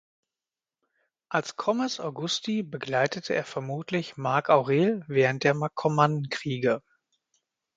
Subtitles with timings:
[1.29, 6.81] Als "comes Augusti" begleitete er vermutlich Mark Aurel während der Markomannenkriege.